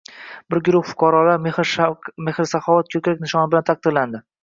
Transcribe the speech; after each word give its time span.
Bir 0.53 0.61
guruh 0.69 0.87
fuqarolar 0.91 1.45
mehr-saxovat 1.49 2.93
ko‘krak 2.99 3.25
nishoni 3.29 3.55
bilan 3.57 3.73
taqdirlandi 3.73 4.29